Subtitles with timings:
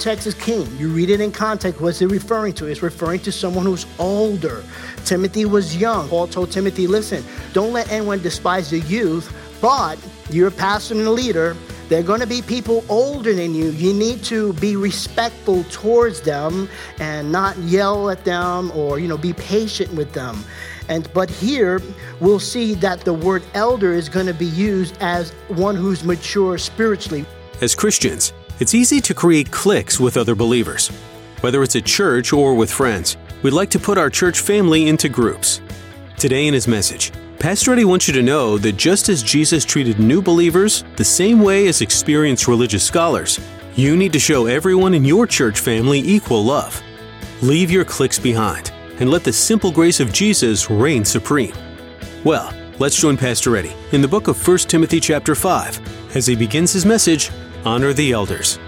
[0.00, 0.66] Context is king.
[0.78, 1.78] You read it in context.
[1.78, 2.64] What's it referring to?
[2.64, 4.64] It's referring to someone who's older.
[5.04, 6.08] Timothy was young.
[6.08, 7.22] Paul told Timothy, listen,
[7.52, 9.98] don't let anyone despise the youth, but
[10.30, 11.54] you're a pastor and a leader.
[11.90, 13.72] They're going to be people older than you.
[13.72, 16.66] You need to be respectful towards them
[16.98, 20.42] and not yell at them or, you know, be patient with them.
[20.88, 21.82] And but here
[22.20, 26.56] we'll see that the word elder is going to be used as one who's mature
[26.56, 27.26] spiritually.
[27.60, 30.88] As Christians, it's easy to create cliques with other believers.
[31.40, 35.08] Whether it's at church or with friends, we'd like to put our church family into
[35.08, 35.62] groups.
[36.18, 39.98] Today in his message, Pastor Eddie wants you to know that just as Jesus treated
[39.98, 43.40] new believers the same way as experienced religious scholars,
[43.76, 46.82] you need to show everyone in your church family equal love.
[47.40, 51.54] Leave your cliques behind and let the simple grace of Jesus reign supreme.
[52.24, 56.36] Well, let's join Pastor Eddie in the book of 1 Timothy chapter 5 as he
[56.36, 57.30] begins his message
[57.64, 58.58] honor the elders.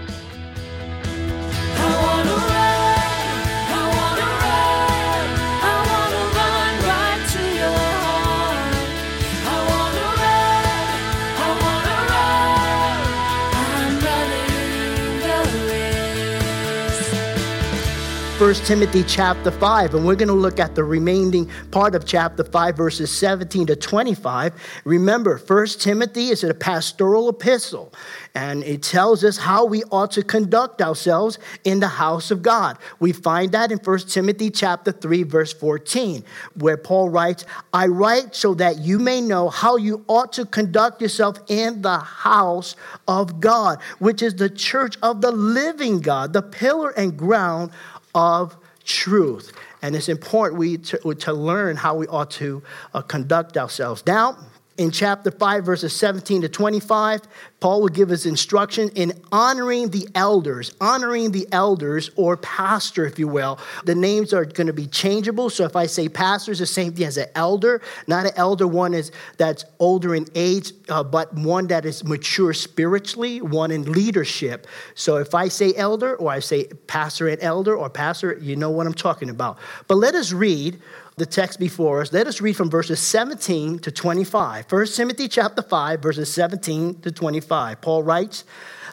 [18.43, 22.43] First Timothy chapter 5, and we're going to look at the remaining part of chapter
[22.43, 24.81] 5, verses 17 to 25.
[24.83, 27.93] Remember, First Timothy is a pastoral epistle,
[28.35, 32.77] and it tells us how we ought to conduct ourselves in the house of God.
[32.99, 36.21] We find that in First Timothy chapter 3, verse 14,
[36.55, 41.01] where Paul writes, I write so that you may know how you ought to conduct
[41.01, 42.75] yourself in the house
[43.07, 47.71] of God, which is the church of the living God, the pillar and ground
[48.13, 49.51] of truth.
[49.81, 52.63] And it's important we to, to learn how we ought to
[52.93, 54.03] uh, conduct ourselves.
[54.05, 54.37] Now,
[54.77, 57.21] in chapter 5, verses 17 to 25,
[57.59, 63.19] Paul will give us instruction in honoring the elders, honoring the elders or pastor, if
[63.19, 63.59] you will.
[63.85, 65.51] The names are going to be changeable.
[65.51, 67.81] So if I say pastor, it's the same thing as an elder.
[68.07, 72.53] Not an elder one is that's older in age, uh, but one that is mature
[72.53, 74.65] spiritually, one in leadership.
[74.95, 78.71] So if I say elder or I say pastor and elder or pastor, you know
[78.71, 79.59] what I'm talking about.
[79.87, 80.81] But let us read
[81.15, 84.71] the text before us, let us read from verses 17 to 25.
[84.71, 87.81] 1 Timothy chapter 5, verses 17 to 25.
[87.81, 88.45] Paul writes,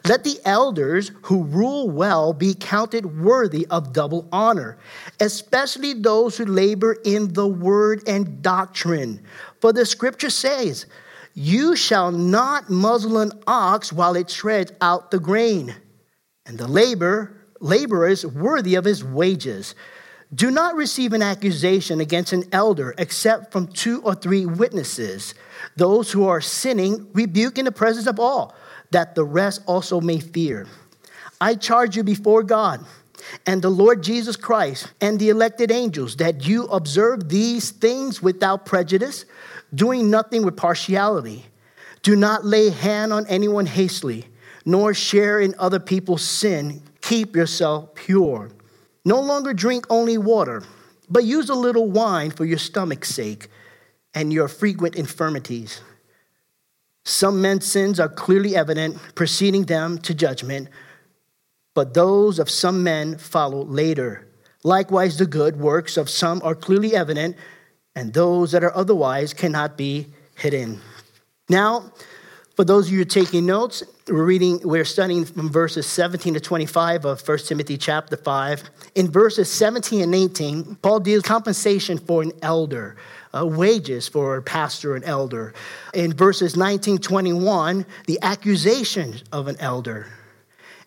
[0.04, 4.76] Let the elders who rule well be counted worthy of double honor,
[5.19, 9.22] especially those who labor in the word and doctrine.
[9.60, 10.86] For the scripture says,
[11.32, 15.75] You shall not muzzle an ox while it treads out the grain,
[16.44, 19.75] and the labor, laborer is worthy of his wages.
[20.32, 25.34] Do not receive an accusation against an elder except from two or three witnesses.
[25.76, 28.54] Those who are sinning, rebuke in the presence of all,
[28.92, 30.68] that the rest also may fear.
[31.41, 32.84] I charge you before God
[33.46, 38.66] and the Lord Jesus Christ and the elected angels that you observe these things without
[38.66, 39.24] prejudice,
[39.74, 41.47] doing nothing with partiality.
[42.02, 44.26] Do not lay hand on anyone hastily,
[44.64, 46.82] nor share in other people's sin.
[47.00, 48.50] Keep yourself pure.
[49.04, 50.62] No longer drink only water,
[51.08, 53.48] but use a little wine for your stomach's sake
[54.14, 55.80] and your frequent infirmities.
[57.04, 60.68] Some men's sins are clearly evident, preceding them to judgment,
[61.74, 64.28] but those of some men follow later.
[64.64, 67.36] Likewise, the good works of some are clearly evident,
[67.94, 70.80] and those that are otherwise cannot be hidden.
[71.48, 71.92] Now,
[72.60, 77.06] for those of you taking notes, we're reading, we're studying from verses 17 to 25
[77.06, 78.71] of 1 Timothy chapter 5.
[78.97, 82.98] In verses 17 and 18, Paul deals compensation for an elder,
[83.34, 85.54] uh, wages for a pastor and elder.
[85.95, 90.09] In verses 19, 21, the accusation of an elder.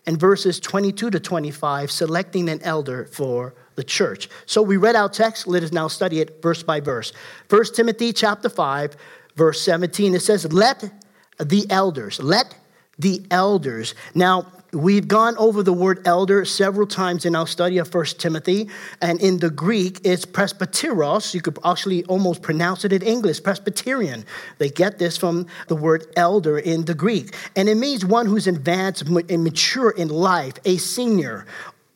[0.06, 4.28] And verses 22 to 25, selecting an elder for the church.
[4.46, 5.48] So we read our text.
[5.48, 7.12] Let us now study it verse by verse.
[7.48, 8.96] 1 Timothy chapter 5,
[9.34, 11.03] verse 17, it says, Let
[11.38, 12.20] the elders.
[12.20, 12.54] Let
[12.98, 13.94] the elders.
[14.14, 18.68] Now, We've gone over the word elder several times in our study of First Timothy,
[19.00, 21.32] and in the Greek, it's presbyteros.
[21.32, 24.24] You could actually almost pronounce it in English, Presbyterian.
[24.58, 28.48] They get this from the word elder in the Greek, and it means one who's
[28.48, 31.46] advanced and mature in life, a senior,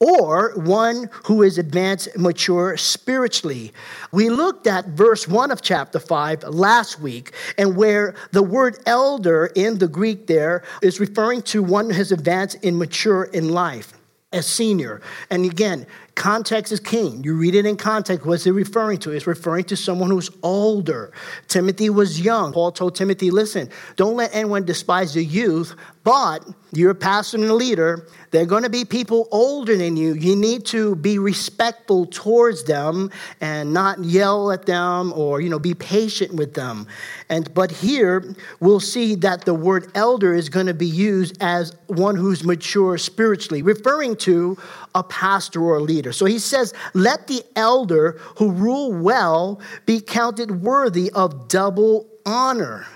[0.00, 3.73] or one who is advanced mature spiritually.
[4.12, 9.47] We looked at verse 1 of chapter 5 last week, and where the word elder
[9.55, 13.93] in the Greek there is referring to one who has advanced and mature in life.
[14.33, 15.00] A senior.
[15.31, 15.87] And again,
[16.19, 17.23] Context is king.
[17.23, 18.26] You read it in context.
[18.26, 19.12] What's it referring to?
[19.12, 21.12] It's referring to someone who's older.
[21.47, 22.53] Timothy was young.
[22.53, 27.47] Paul told Timothy, listen, don't let anyone despise the youth, but you're a pastor and
[27.47, 28.06] a leader.
[28.31, 30.15] There are going to be people older than you.
[30.15, 33.11] You need to be respectful towards them
[33.41, 36.87] and not yell at them or, you know, be patient with them.
[37.29, 41.75] And but here we'll see that the word elder is going to be used as
[41.87, 44.59] one who's mature spiritually, referring to
[44.94, 46.08] a pastor or a leader.
[46.13, 52.87] So he says, Let the elder who rule well be counted worthy of double honor.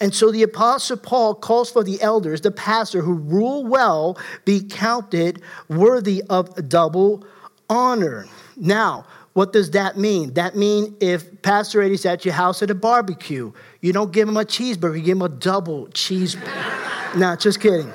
[0.00, 4.62] And so the Apostle Paul calls for the elders, the pastor who rule well, be
[4.62, 7.26] counted worthy of double
[7.68, 8.26] honor.
[8.56, 9.04] Now,
[9.34, 10.34] what does that mean?
[10.34, 14.36] That means if Pastor Eddie's at your house at a barbecue, you don't give him
[14.36, 17.16] a cheeseburger, you give him a double cheeseburger.
[17.16, 17.92] no, just kidding.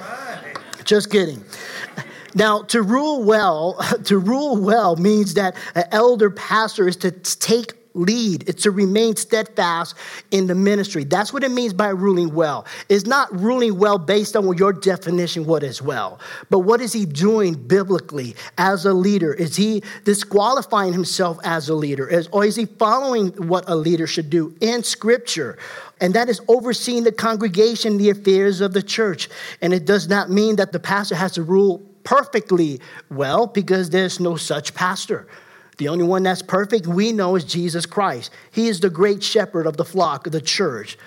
[0.86, 1.44] Just kidding.
[2.36, 7.74] Now, to rule well, to rule well means that an elder pastor is to take
[7.96, 8.48] lead.
[8.48, 9.96] It's to remain steadfast
[10.32, 11.06] in the ministry.
[11.06, 12.66] That's what it means by ruling well.
[12.90, 17.06] It's not ruling well based on your definition what is well, but what is he
[17.06, 19.34] doing biblically as a leader?
[19.34, 22.12] Is he disqualifying himself as a leader?
[22.32, 25.58] Or is he following what a leader should do in scripture?
[26.02, 29.30] And that is overseeing the congregation, the affairs of the church.
[29.62, 32.80] And it does not mean that the pastor has to rule perfectly
[33.10, 35.28] well because there's no such pastor.
[35.78, 38.32] The only one that's perfect we know is Jesus Christ.
[38.52, 40.98] He is the great shepherd of the flock of the church.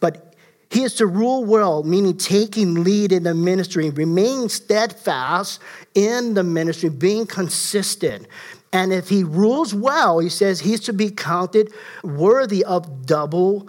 [0.00, 0.34] But
[0.70, 5.60] he is to rule well, meaning taking lead in the ministry, remaining steadfast
[5.94, 8.26] in the ministry, being consistent.
[8.72, 11.72] And if he rules well, he says he's to be counted
[12.02, 13.68] worthy of double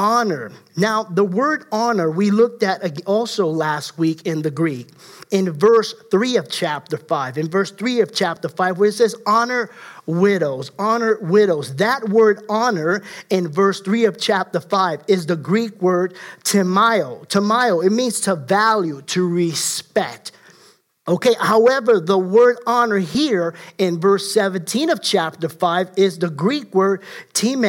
[0.00, 0.50] honor.
[0.78, 4.88] Now, the word honor we looked at also last week in the Greek
[5.30, 7.36] in verse 3 of chapter 5.
[7.36, 9.70] In verse 3 of chapter 5, where it says, honor
[10.06, 11.76] widows, honor widows.
[11.76, 17.28] That word honor in verse 3 of chapter 5 is the Greek word timao.
[17.28, 20.32] Timao, it means to value, to respect.
[21.10, 26.72] Okay, however, the word honor here in verse 17 of chapter 5 is the Greek
[26.72, 27.02] word
[27.34, 27.64] time,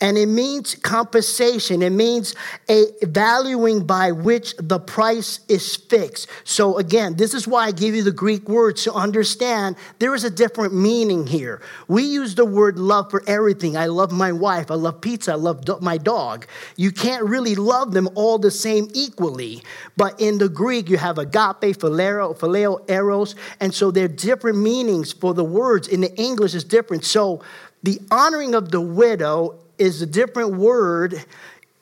[0.00, 1.80] and it means compensation.
[1.80, 2.34] It means
[2.68, 6.28] a valuing by which the price is fixed.
[6.42, 10.24] So again, this is why I give you the Greek word to understand there is
[10.24, 11.62] a different meaning here.
[11.86, 13.76] We use the word love for everything.
[13.76, 16.46] I love my wife, I love pizza, I love do- my dog.
[16.76, 19.62] You can't really love them all the same equally.
[19.96, 23.34] But in the Greek, you have agape, phileo, phileo eros.
[23.60, 25.88] And so there are different meanings for the words.
[25.88, 27.04] In the English, is different.
[27.04, 27.42] So
[27.82, 31.24] the honoring of the widow is a different word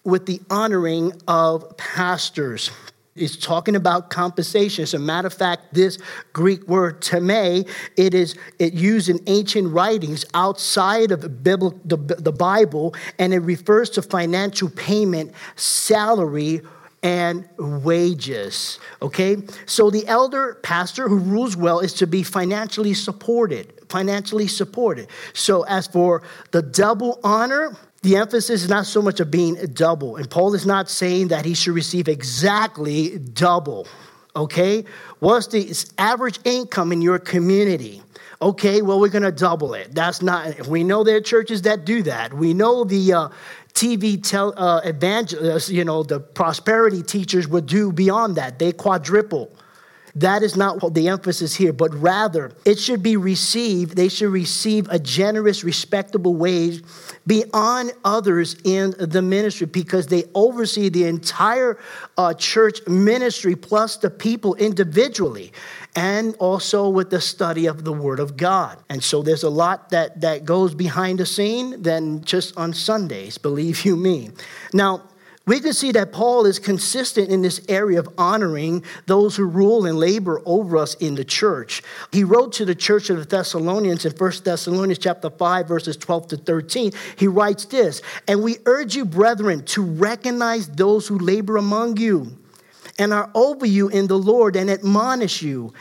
[0.04, 2.70] with the honoring of pastors.
[3.16, 4.84] It's talking about compensation.
[4.84, 5.98] As a matter of fact, this
[6.32, 7.64] Greek word "teme"
[7.96, 13.34] it is it used in ancient writings outside of the, Bible, the, the Bible, and
[13.34, 16.62] it refers to financial payment, salary,
[17.02, 18.78] and wages.
[19.00, 19.38] Okay?
[19.66, 25.08] So the elder pastor who rules well is to be financially supported, financially supported.
[25.32, 30.16] So as for the double honor, the emphasis is not so much of being double.
[30.16, 33.86] And Paul is not saying that he should receive exactly double.
[34.36, 34.84] Okay?
[35.18, 38.02] What's the average income in your community?
[38.42, 39.94] Okay, well, we're going to double it.
[39.94, 42.32] That's not, we know there are churches that do that.
[42.32, 43.28] We know the, uh,
[43.74, 48.58] TV tel, uh, evangelists, you know, the prosperity teachers would do beyond that.
[48.58, 49.50] They quadruple.
[50.14, 54.88] That is not the emphasis here, but rather it should be received, they should receive
[54.88, 56.82] a generous, respectable wage
[57.26, 61.78] beyond others in the ministry because they oversee the entire
[62.16, 65.52] uh, church ministry plus the people individually
[65.96, 68.78] and also with the study of the Word of God.
[68.88, 73.38] And so there's a lot that, that goes behind the scene than just on Sundays,
[73.38, 74.30] believe you me.
[74.72, 75.09] Now,
[75.50, 79.84] we can see that Paul is consistent in this area of honoring those who rule
[79.84, 81.82] and labor over us in the church.
[82.12, 86.28] He wrote to the church of the Thessalonians in 1 Thessalonians chapter 5 verses 12
[86.28, 86.92] to 13.
[87.16, 92.30] He writes this, "And we urge you brethren to recognize those who labor among you
[92.96, 95.72] and are over you in the Lord and admonish you,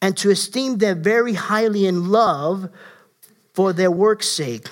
[0.00, 2.70] and to esteem them very highly in love
[3.52, 4.68] for their work's sake.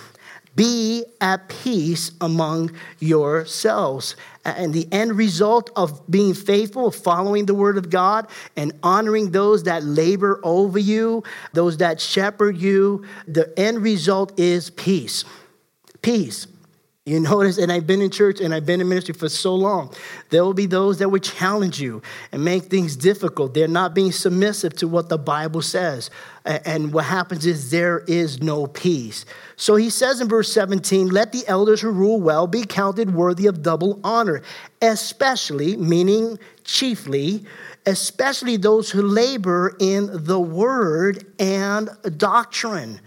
[0.57, 4.17] Be at peace among yourselves.
[4.45, 8.27] And the end result of being faithful, following the word of God,
[8.57, 14.71] and honoring those that labor over you, those that shepherd you, the end result is
[14.71, 15.25] peace.
[16.03, 16.47] Peace.
[17.07, 19.91] You notice, and I've been in church and I've been in ministry for so long.
[20.29, 23.55] There will be those that would challenge you and make things difficult.
[23.55, 26.11] They're not being submissive to what the Bible says.
[26.45, 29.25] And what happens is there is no peace.
[29.57, 33.47] So he says in verse 17, let the elders who rule well be counted worthy
[33.47, 34.43] of double honor,
[34.83, 37.47] especially, meaning chiefly,
[37.87, 41.89] especially those who labor in the word and
[42.19, 43.01] doctrine.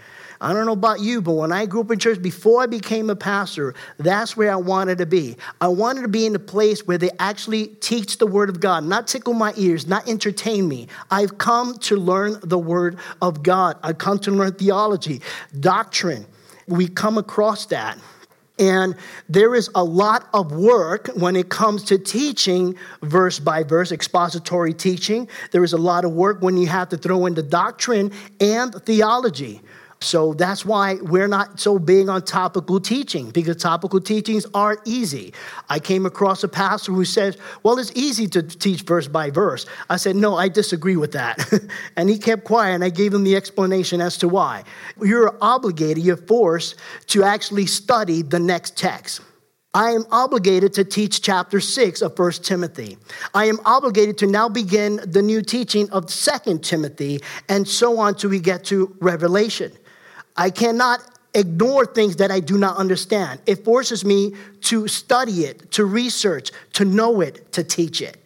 [0.44, 3.10] I don't know about you, but when I grew up in church, before I became
[3.10, 5.38] a pastor, that's where I wanted to be.
[5.62, 8.84] I wanted to be in a place where they actually teach the Word of God,
[8.84, 10.90] not tickle my ears, not entertain me.
[11.10, 15.22] I've come to learn the Word of God, I've come to learn theology,
[15.58, 16.26] doctrine.
[16.68, 17.98] We come across that.
[18.60, 18.96] And
[19.30, 24.74] there is a lot of work when it comes to teaching verse by verse, expository
[24.74, 25.28] teaching.
[25.52, 28.74] There is a lot of work when you have to throw in the doctrine and
[28.84, 29.62] theology.
[30.04, 35.34] So that's why we're not so big on topical teaching because topical teachings aren't easy.
[35.70, 39.66] I came across a pastor who says, Well, it's easy to teach verse by verse.
[39.90, 41.62] I said, No, I disagree with that.
[41.96, 44.64] and he kept quiet and I gave him the explanation as to why.
[45.02, 46.76] You're obligated, you're forced
[47.08, 49.22] to actually study the next text.
[49.76, 52.98] I am obligated to teach chapter 6 of 1 Timothy.
[53.34, 58.14] I am obligated to now begin the new teaching of 2 Timothy and so on
[58.14, 59.72] till we get to Revelation.
[60.36, 61.00] I cannot
[61.34, 63.42] ignore things that I do not understand.
[63.46, 68.18] It forces me to study it, to research, to know it, to teach it.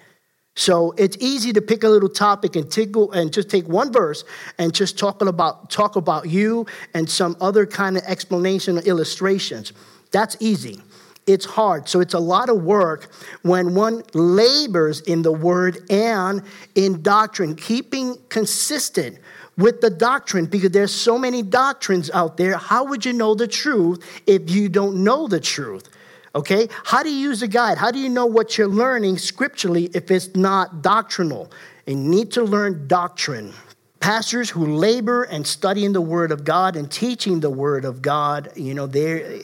[0.56, 4.24] So it's easy to pick a little topic and tickle and just take one verse
[4.58, 9.72] and just talk about talk about you and some other kind of explanation or illustrations.
[10.12, 10.82] That's easy.
[11.28, 11.88] It's hard.
[11.88, 16.42] So it's a lot of work when one labors in the word and
[16.74, 19.20] in doctrine, keeping consistent
[19.58, 22.58] with the doctrine because there's so many doctrines out there.
[22.58, 25.90] How would you know the truth if you don't know the truth?
[26.36, 26.70] Okay?
[26.86, 27.78] How do you use a guide?
[27.78, 31.52] How do you know what you're learning scripturally if it's not doctrinal?
[31.88, 33.54] You need to learn doctrine.
[34.00, 38.52] Pastors who labor and studying the Word of God and teaching the Word of God,
[38.56, 39.42] you know, they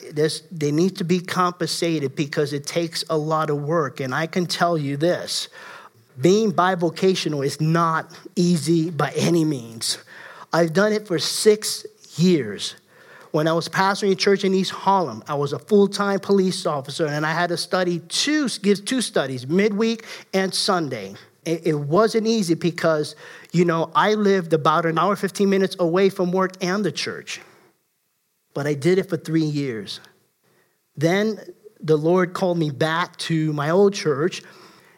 [0.52, 3.98] they need to be compensated because it takes a lot of work.
[3.98, 5.48] And I can tell you this
[6.20, 9.98] being bivocational is not easy by any means.
[10.52, 11.84] I've done it for six
[12.16, 12.76] years.
[13.32, 16.66] When I was pastoring a church in East Harlem, I was a full time police
[16.66, 21.14] officer and I had to study two, give two studies, midweek and Sunday.
[21.44, 23.16] It, wasn't easy because,
[23.52, 27.40] you know, I lived about an hour, 15 minutes away from work and the church.
[28.54, 30.00] But I did it for three years.
[30.96, 31.38] Then
[31.80, 34.42] the Lord called me back to my old church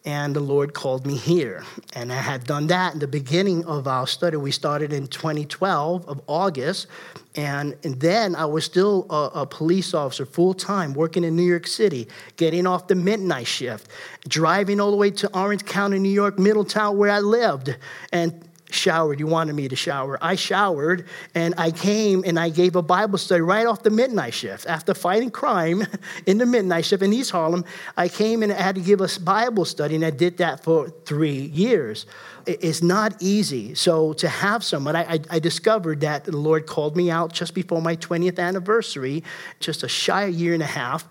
[0.06, 1.64] and the Lord called me here.
[1.94, 4.36] And I had done that in the beginning of our study.
[4.36, 6.86] We started in 2012 of August,
[7.34, 11.42] and, and then I was still a, a police officer full time working in New
[11.42, 13.88] York City, getting off the midnight shift,
[14.28, 17.76] driving all the way to Orange County, New York, Middletown, where I lived,
[18.12, 19.20] and showered.
[19.20, 20.18] You wanted me to shower.
[20.20, 24.34] I showered and I came and I gave a Bible study right off the midnight
[24.34, 24.66] shift.
[24.66, 25.86] After fighting crime
[26.26, 27.64] in the midnight shift in East Harlem,
[27.96, 30.88] I came and I had to give a Bible study and I did that for
[31.04, 32.06] three years.
[32.46, 33.74] It's not easy.
[33.74, 37.82] So to have someone, I, I discovered that the Lord called me out just before
[37.82, 39.24] my 20th anniversary,
[39.58, 41.08] just a shy year and a half,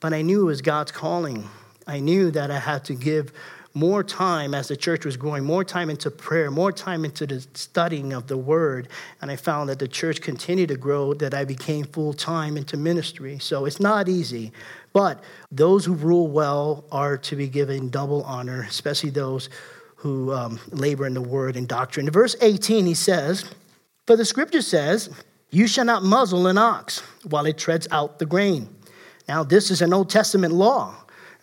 [0.00, 1.48] but I knew it was God's calling.
[1.86, 3.32] I knew that I had to give
[3.74, 7.44] more time as the church was growing, more time into prayer, more time into the
[7.54, 8.88] studying of the word.
[9.20, 12.76] And I found that the church continued to grow, that I became full time into
[12.76, 13.40] ministry.
[13.40, 14.52] So it's not easy.
[14.92, 19.50] But those who rule well are to be given double honor, especially those
[19.96, 22.06] who um, labor in the word and doctrine.
[22.06, 23.44] In verse 18, he says,
[24.06, 25.10] For the scripture says,
[25.50, 28.68] You shall not muzzle an ox while it treads out the grain.
[29.26, 30.94] Now, this is an Old Testament law.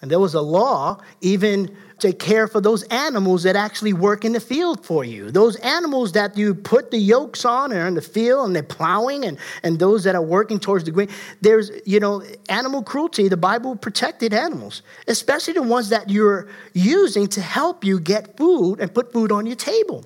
[0.01, 4.33] And there was a law even to care for those animals that actually work in
[4.33, 5.29] the field for you.
[5.29, 8.63] Those animals that you put the yokes on and are in the field and they're
[8.63, 11.09] plowing and, and those that are working towards the green.
[11.41, 13.27] There's, you know, animal cruelty.
[13.27, 18.79] The Bible protected animals, especially the ones that you're using to help you get food
[18.79, 20.03] and put food on your table.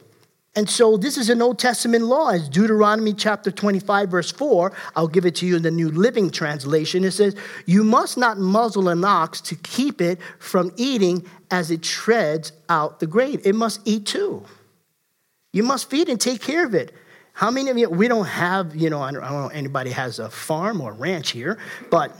[0.57, 2.29] And so this is an Old Testament law.
[2.29, 4.71] It's Deuteronomy chapter 25, verse 4.
[4.95, 7.03] I'll give it to you in the New Living Translation.
[7.03, 7.35] It says,
[7.65, 13.01] You must not muzzle an ox to keep it from eating as it treads out
[13.01, 13.41] the grain.
[13.43, 14.45] It must eat too.
[15.51, 16.93] You must feed and take care of it.
[17.33, 20.29] How many of you, we don't have, you know, I don't, know anybody has a
[20.29, 21.57] farm or ranch here,
[21.91, 22.15] but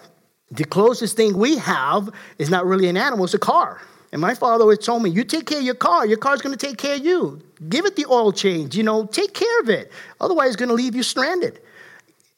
[0.52, 3.80] the closest thing we have is not really an animal, it's a car.
[4.16, 6.56] And my father always told me, you take care of your car, your car's gonna
[6.56, 7.42] take care of you.
[7.68, 9.92] Give it the oil change, you know, take care of it.
[10.22, 11.60] Otherwise, it's gonna leave you stranded.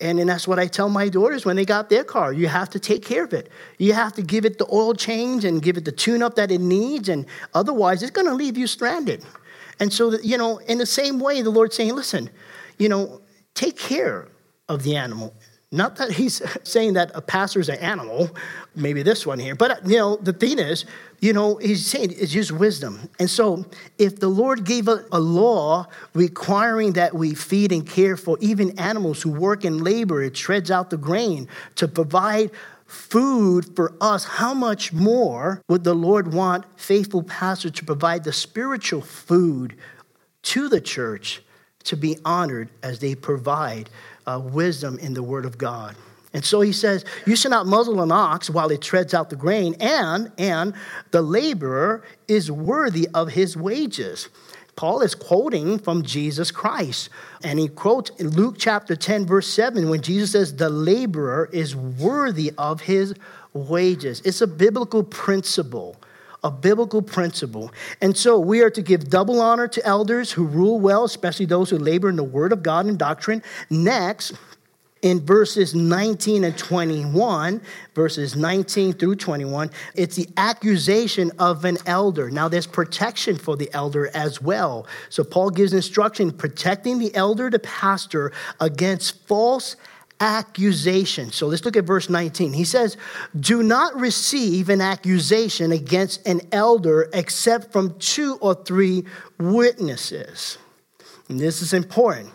[0.02, 2.34] And, and that's what I tell my daughters when they got their car.
[2.34, 3.52] You have to take care of it.
[3.78, 6.52] You have to give it the oil change and give it the tune up that
[6.52, 9.24] it needs, and otherwise, it's gonna leave you stranded.
[9.80, 12.32] And so, you know, in the same way, the Lord's saying, listen,
[12.80, 13.22] you know,
[13.54, 14.30] take care
[14.68, 15.32] of the animal.
[15.72, 18.30] Not that he's saying that a pastor is an animal,
[18.74, 20.86] maybe this one here, but you know, the thing is,
[21.20, 23.10] you know, he's saying it's just wisdom.
[23.20, 23.66] And so,
[23.98, 28.80] if the Lord gave a, a, law requiring that we feed and care for even
[28.80, 32.52] animals who work in labor, it treads out the grain to provide
[32.86, 38.32] food for us, how much more would the Lord want faithful pastors to provide the
[38.32, 39.76] spiritual food
[40.44, 41.42] to the church
[41.84, 43.90] to be honored as they provide
[44.28, 45.96] uh, wisdom in the Word of God.
[46.34, 49.36] And so he says, You should not muzzle an ox while it treads out the
[49.36, 50.74] grain, and, and
[51.12, 54.30] the laborer is worthy of his wages.
[54.76, 57.10] Paul is quoting from Jesus Christ.
[57.44, 62.52] And he quotes Luke chapter 10, verse 7, when Jesus says, The laborer is worthy
[62.60, 63.16] of his
[63.54, 64.22] wages.
[64.24, 65.98] It's a biblical principle
[66.48, 67.72] a biblical principle.
[68.02, 71.70] And so we are to give double honor to elders who rule well, especially those
[71.70, 73.44] who labor in the word of God and doctrine.
[73.70, 74.34] Next,
[75.02, 77.62] in verses 19 and 21,
[77.94, 82.32] verses 19 through 21, it's the accusation of an elder.
[82.32, 84.88] Now, there's protection for the elder as well.
[85.10, 89.76] So, Paul gives instruction protecting the elder, the pastor, against false
[90.20, 91.32] accusation.
[91.32, 92.54] So let's look at verse 19.
[92.54, 92.98] He says,
[93.40, 99.06] Do not receive an accusation against an elder except from two or three
[99.38, 100.58] witnesses.
[101.30, 102.32] And this is important.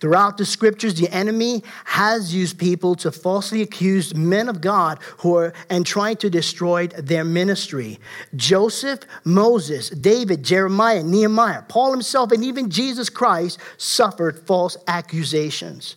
[0.00, 5.36] Throughout the scriptures, the enemy has used people to falsely accuse men of God who
[5.36, 7.98] are and trying to destroy their ministry.
[8.34, 15.96] Joseph, Moses, David, Jeremiah, Nehemiah, Paul himself, and even Jesus Christ suffered false accusations.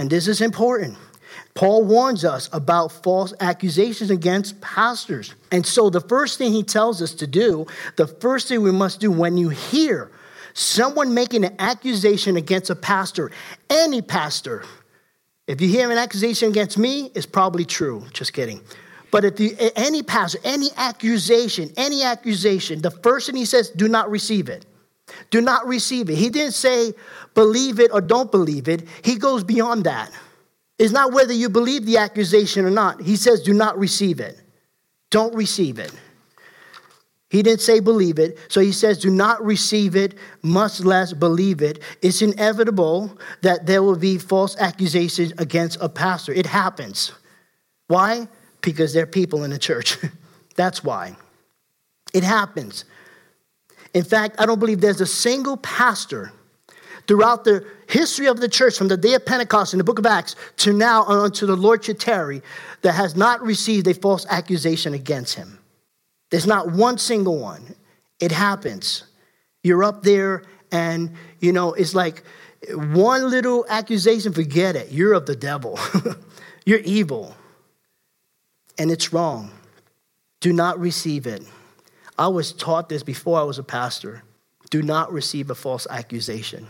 [0.00, 0.96] And this is important.
[1.52, 5.34] Paul warns us about false accusations against pastors.
[5.52, 8.98] And so, the first thing he tells us to do, the first thing we must
[8.98, 10.10] do when you hear
[10.54, 13.30] someone making an accusation against a pastor,
[13.68, 14.64] any pastor,
[15.46, 18.02] if you hear an accusation against me, it's probably true.
[18.14, 18.62] Just kidding.
[19.10, 23.86] But if you, any pastor, any accusation, any accusation, the first thing he says, do
[23.86, 24.64] not receive it.
[25.30, 26.16] Do not receive it.
[26.16, 26.92] He didn't say
[27.34, 28.86] believe it or don't believe it.
[29.02, 30.10] He goes beyond that.
[30.78, 33.02] It's not whether you believe the accusation or not.
[33.02, 34.40] He says do not receive it.
[35.10, 35.92] Don't receive it.
[37.30, 38.38] He didn't say believe it.
[38.48, 41.80] So he says, do not receive it, much less believe it.
[42.02, 46.32] It's inevitable that there will be false accusations against a pastor.
[46.32, 47.12] It happens.
[47.86, 48.26] Why?
[48.62, 49.96] Because there are people in the church.
[50.56, 51.16] That's why.
[52.12, 52.84] It happens.
[53.94, 56.32] In fact, I don't believe there's a single pastor
[57.06, 60.06] throughout the history of the church from the day of Pentecost in the book of
[60.06, 62.42] Acts to now unto the Lord should tarry
[62.82, 65.58] that has not received a false accusation against him.
[66.30, 67.74] There's not one single one.
[68.20, 69.04] It happens.
[69.64, 72.22] You're up there and, you know, it's like
[72.72, 74.92] one little accusation, forget it.
[74.92, 75.78] You're of the devil.
[76.64, 77.34] You're evil.
[78.78, 79.50] And it's wrong.
[80.40, 81.42] Do not receive it.
[82.20, 84.22] I was taught this before I was a pastor.
[84.68, 86.66] Do not receive a false accusation.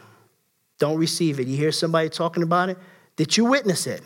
[0.79, 1.49] Don't receive it.
[1.49, 2.79] You hear somebody talking about it?
[3.17, 4.01] Did you witness it?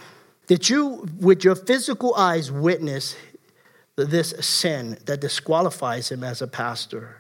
[0.47, 3.15] Did you, with your physical eyes, witness
[3.97, 7.19] this sin that disqualifies him as a pastor?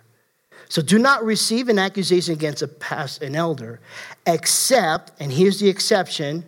[0.70, 3.78] So do not receive an accusation against a past, an elder,
[4.26, 6.46] except, and here's the exception,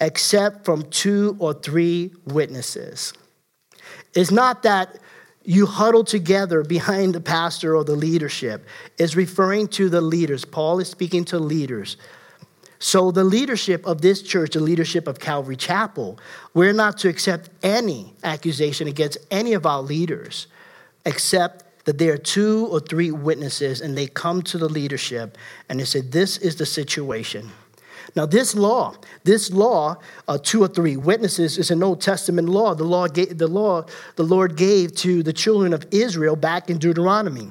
[0.00, 3.12] except from two or three witnesses.
[4.14, 4.98] It's not that
[5.44, 8.66] you huddle together behind the pastor or the leadership
[8.98, 10.44] is referring to the leaders.
[10.44, 11.96] Paul is speaking to leaders.
[12.78, 16.18] So, the leadership of this church, the leadership of Calvary Chapel,
[16.52, 20.48] we're not to accept any accusation against any of our leaders,
[21.06, 25.80] except that there are two or three witnesses and they come to the leadership and
[25.80, 27.50] they say, This is the situation.
[28.16, 29.96] Now, this law, this law,
[30.28, 32.74] uh, two or three witnesses, is an Old Testament law.
[32.74, 33.84] The law, the law
[34.16, 37.50] the Lord gave to the children of Israel back in Deuteronomy.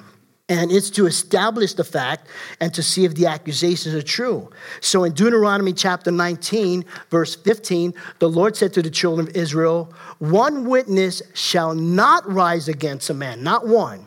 [0.49, 2.27] And it's to establish the fact
[2.59, 4.49] and to see if the accusations are true.
[4.81, 9.93] So in Deuteronomy chapter 19, verse 15, the Lord said to the children of Israel,
[10.19, 14.05] One witness shall not rise against a man, not one,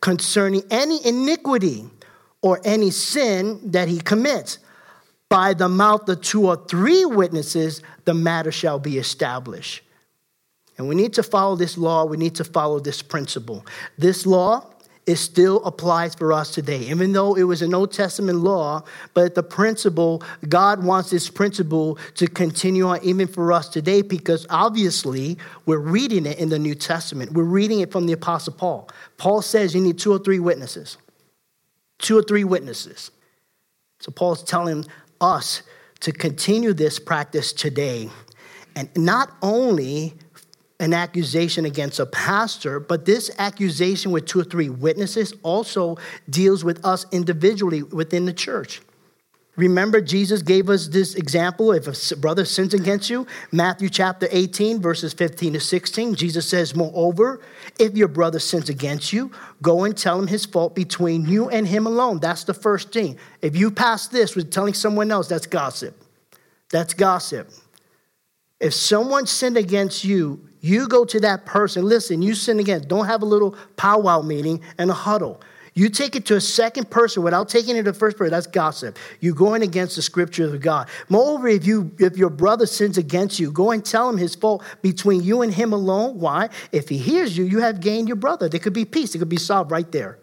[0.00, 1.88] concerning any iniquity
[2.42, 4.58] or any sin that he commits.
[5.28, 9.82] By the mouth of two or three witnesses, the matter shall be established.
[10.78, 13.64] And we need to follow this law, we need to follow this principle.
[13.98, 14.66] This law,
[15.06, 16.80] it still applies for us today.
[16.80, 18.82] Even though it was an Old Testament law,
[19.14, 24.46] but the principle, God wants this principle to continue on even for us today because
[24.50, 27.32] obviously we're reading it in the New Testament.
[27.32, 28.90] We're reading it from the Apostle Paul.
[29.16, 30.98] Paul says you need two or three witnesses.
[31.98, 33.12] Two or three witnesses.
[34.00, 34.84] So Paul's telling
[35.20, 35.62] us
[36.00, 38.10] to continue this practice today.
[38.74, 40.14] And not only
[40.78, 45.96] an accusation against a pastor, but this accusation with two or three witnesses also
[46.28, 48.82] deals with us individually within the church.
[49.56, 54.82] Remember, Jesus gave us this example if a brother sins against you, Matthew chapter 18,
[54.82, 56.14] verses 15 to 16.
[56.14, 57.40] Jesus says, Moreover,
[57.78, 59.30] if your brother sins against you,
[59.62, 62.20] go and tell him his fault between you and him alone.
[62.20, 63.18] That's the first thing.
[63.40, 65.98] If you pass this with telling someone else, that's gossip.
[66.70, 67.48] That's gossip.
[68.60, 71.84] If someone sinned against you, you go to that person.
[71.84, 72.84] Listen, you sin again.
[72.86, 75.40] Don't have a little powwow meeting and a huddle.
[75.76, 78.30] You take it to a second person without taking it to the first person.
[78.30, 78.98] That's gossip.
[79.20, 80.88] You're going against the scriptures of God.
[81.10, 84.64] Moreover, if you if your brother sins against you, go and tell him his fault
[84.80, 86.18] between you and him alone.
[86.18, 86.48] Why?
[86.72, 88.48] If he hears you, you have gained your brother.
[88.48, 89.14] There could be peace.
[89.14, 90.18] It could be solved right there.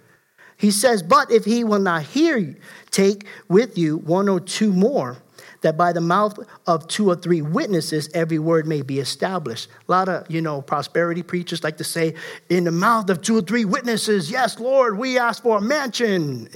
[0.58, 2.56] He says, but if he will not hear you,
[2.89, 5.22] take with you one or two more
[5.63, 9.69] that by the mouth of two or three witnesses every word may be established.
[9.88, 12.13] A lot of, you know, prosperity preachers like to say,
[12.49, 16.47] in the mouth of two or three witnesses, yes, Lord, we ask for a mansion.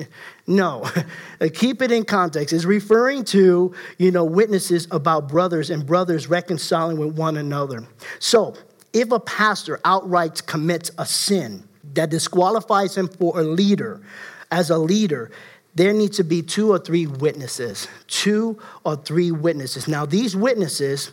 [0.46, 0.90] No,
[1.54, 2.54] keep it in context.
[2.54, 7.88] It's referring to, you know, witnesses about brothers and brothers reconciling with one another.
[8.20, 8.56] So,
[8.94, 14.02] if a pastor outright commits a sin that disqualifies him for a leader,
[14.52, 15.32] as a leader,
[15.78, 17.88] there needs to be two or three witnesses.
[18.08, 19.88] Two or three witnesses.
[19.88, 21.12] Now, these witnesses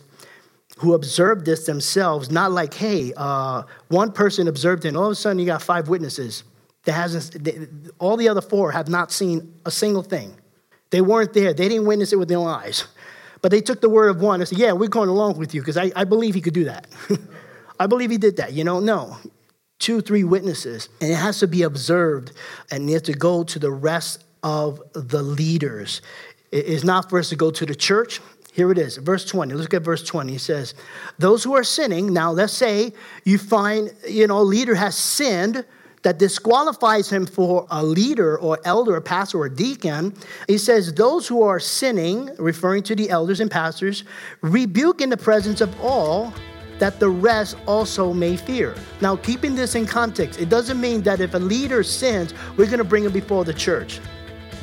[0.77, 5.11] who observed this themselves, not like, hey, uh, one person observed it, and all of
[5.11, 6.43] a sudden you got five witnesses
[6.83, 7.67] that hasn't, they,
[7.99, 10.35] all the other four have not seen a single thing.
[10.89, 11.53] They weren't there.
[11.53, 12.85] They didn't witness it with their eyes.
[13.43, 15.61] But they took the word of one and said, yeah, we're going along with you
[15.61, 16.87] because I, I believe he could do that.
[17.79, 18.53] I believe he did that.
[18.53, 19.17] You know, no.
[19.77, 20.89] Two, three witnesses.
[21.01, 22.31] And it has to be observed
[22.71, 26.03] and you have to go to the rest of the leaders.
[26.51, 28.21] It is not for us to go to the church.
[28.53, 29.53] Here it is, verse 20.
[29.53, 30.31] Let's look at verse 20.
[30.31, 30.75] He says,
[31.17, 32.93] Those who are sinning, now let's say
[33.25, 35.65] you find, you know, a leader has sinned
[36.03, 40.13] that disqualifies him for a leader or elder, a pastor or a deacon.
[40.47, 44.03] He says, Those who are sinning, referring to the elders and pastors,
[44.41, 46.31] rebuke in the presence of all
[46.77, 48.75] that the rest also may fear.
[49.01, 52.77] Now, keeping this in context, it doesn't mean that if a leader sins, we're going
[52.77, 53.99] to bring him before the church.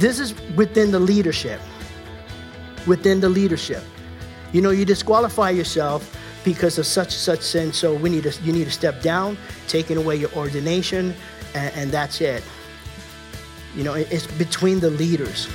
[0.02, 1.60] This is within the leadership.
[2.88, 3.84] Within the leadership.
[4.50, 7.72] You know, you disqualify yourself because of such such sin.
[7.72, 9.38] So we need to you need to step down,
[9.68, 11.14] taking away your ordination,
[11.54, 12.42] and, and that's it.
[13.76, 15.46] You know, it's between the leaders.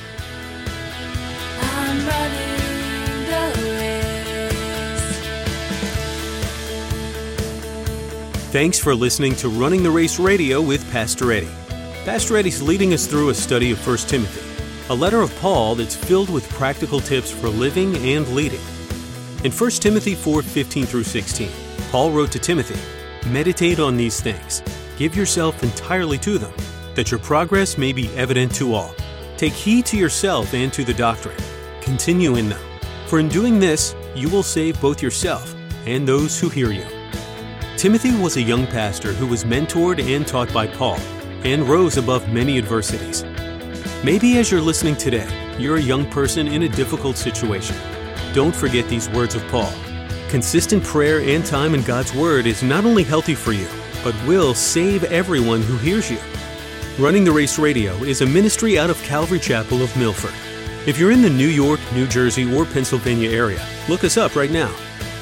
[8.53, 11.66] Thanks for listening to Running the Race Radio with Pastor Eddie.
[12.07, 14.41] Pastor Eddie's leading us through a study of 1 Timothy,
[14.89, 18.61] a letter of Paul that's filled with practical tips for living and leading.
[19.43, 21.49] In 1 Timothy 4 15 through 16,
[21.91, 22.79] Paul wrote to Timothy,
[23.29, 24.63] Meditate on these things,
[24.97, 26.53] give yourself entirely to them,
[26.95, 28.95] that your progress may be evident to all.
[29.35, 31.35] Take heed to yourself and to the doctrine.
[31.81, 35.53] Continue in them, for in doing this, you will save both yourself
[35.85, 36.85] and those who hear you.
[37.75, 41.01] Timothy was a young pastor who was mentored and taught by Paul
[41.53, 43.23] and rose above many adversities.
[44.03, 47.75] Maybe as you're listening today, you're a young person in a difficult situation.
[48.33, 49.71] Don't forget these words of Paul.
[50.29, 53.67] Consistent prayer and time in God's Word is not only healthy for you,
[54.03, 56.19] but will save everyone who hears you.
[56.99, 60.33] Running the Race Radio is a ministry out of Calvary Chapel of Milford.
[60.85, 64.51] If you're in the New York, New Jersey, or Pennsylvania area, look us up right
[64.51, 64.73] now.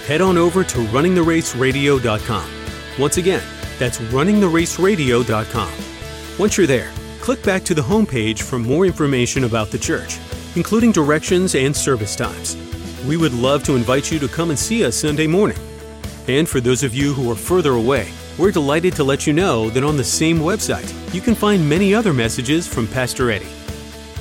[0.07, 2.49] Head on over to runningtheraceradio.com.
[2.97, 3.43] Once again,
[3.77, 5.94] that's runningtheraceradio.com.
[6.37, 10.19] Once you're there, click back to the homepage for more information about the church,
[10.57, 12.57] including directions and service times.
[13.07, 15.57] We would love to invite you to come and see us Sunday morning.
[16.27, 19.69] And for those of you who are further away, We're delighted to let you know
[19.69, 23.47] that on the same website, you can find many other messages from Pastor Eddie.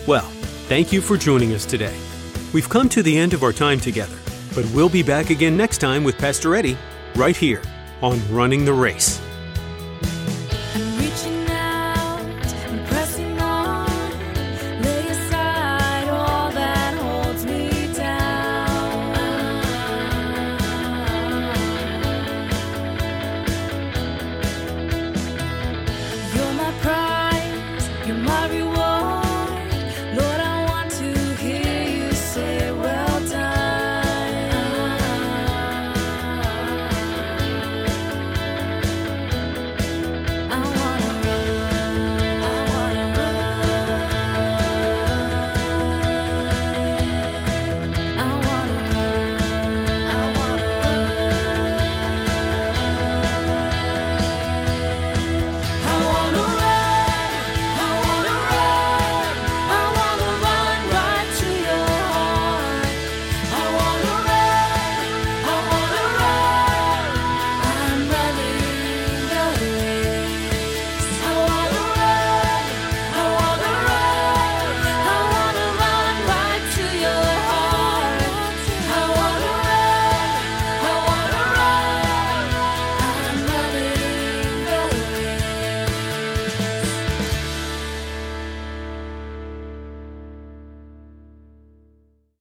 [0.07, 0.27] Well,
[0.68, 1.96] thank you for joining us today.
[2.53, 4.16] We've come to the end of our time together,
[4.55, 6.79] but we'll be back again next time with Pastor Eddie
[7.16, 7.62] right here
[8.03, 9.20] on Running the Race.